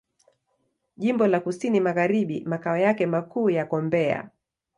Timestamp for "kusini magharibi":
1.39-2.41